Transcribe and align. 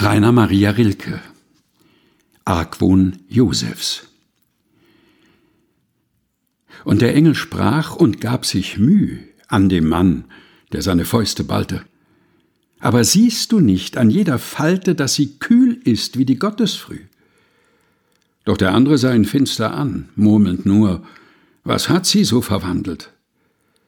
Rainer 0.00 0.30
Maria 0.30 0.70
Rilke 0.70 1.20
Argwohn 2.44 3.16
Josefs 3.28 4.06
Und 6.84 7.02
der 7.02 7.16
Engel 7.16 7.34
sprach 7.34 7.96
und 7.96 8.20
gab 8.20 8.46
sich 8.46 8.78
Müh 8.78 9.18
an 9.48 9.68
dem 9.68 9.88
Mann, 9.88 10.26
der 10.70 10.82
seine 10.82 11.04
Fäuste 11.04 11.42
ballte. 11.42 11.82
Aber 12.78 13.02
siehst 13.02 13.50
du 13.50 13.58
nicht 13.58 13.96
an 13.96 14.08
jeder 14.08 14.38
Falte, 14.38 14.94
dass 14.94 15.14
sie 15.14 15.40
kühl 15.40 15.80
ist 15.82 16.16
wie 16.16 16.24
die 16.24 16.38
Gottesfrüh? 16.38 17.00
Doch 18.44 18.56
der 18.56 18.74
andere 18.74 18.98
sah 18.98 19.12
ihn 19.12 19.24
finster 19.24 19.74
an, 19.74 20.10
murmelnd 20.14 20.64
nur, 20.64 21.02
was 21.64 21.88
hat 21.88 22.06
sie 22.06 22.22
so 22.22 22.40
verwandelt? 22.40 23.10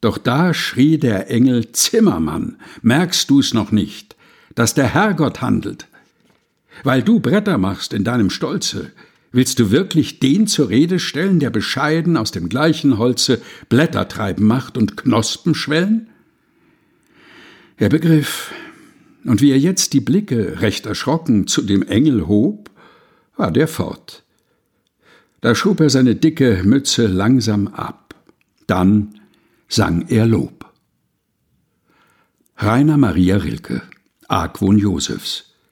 Doch 0.00 0.18
da 0.18 0.52
schrie 0.52 0.98
der 0.98 1.30
Engel 1.30 1.70
Zimmermann, 1.70 2.56
merkst 2.82 3.30
du's 3.30 3.54
noch 3.54 3.70
nicht, 3.70 4.16
dass 4.56 4.74
der 4.74 4.88
Herrgott 4.88 5.40
handelt? 5.42 5.86
Weil 6.82 7.02
du 7.02 7.20
Bretter 7.20 7.58
machst 7.58 7.92
in 7.92 8.04
deinem 8.04 8.30
Stolze, 8.30 8.92
willst 9.30 9.58
du 9.58 9.70
wirklich 9.70 10.18
den 10.18 10.46
zur 10.46 10.68
Rede 10.68 10.98
stellen, 10.98 11.38
der 11.38 11.50
bescheiden 11.50 12.16
aus 12.16 12.32
dem 12.32 12.48
gleichen 12.48 12.98
Holze 12.98 13.40
Blätter 13.68 14.08
treiben 14.08 14.46
macht 14.46 14.76
und 14.76 14.96
Knospen 14.96 15.54
schwellen? 15.54 16.08
Er 17.76 17.88
begriff, 17.88 18.52
und 19.24 19.40
wie 19.40 19.52
er 19.52 19.58
jetzt 19.58 19.92
die 19.92 20.00
Blicke 20.00 20.60
recht 20.60 20.86
erschrocken 20.86 21.46
zu 21.46 21.62
dem 21.62 21.82
Engel 21.82 22.26
hob, 22.26 22.70
war 23.36 23.52
der 23.52 23.68
fort. 23.68 24.24
Da 25.40 25.54
schob 25.54 25.80
er 25.80 25.90
seine 25.90 26.14
dicke 26.14 26.62
Mütze 26.64 27.06
langsam 27.06 27.68
ab, 27.68 28.14
dann 28.66 29.20
sang 29.68 30.06
er 30.08 30.26
Lob. 30.26 30.70
Rainer 32.56 32.96
Maria 32.96 33.38
Rilke 33.38 33.82
Argwohn 34.28 34.78
Josefs 34.78 35.51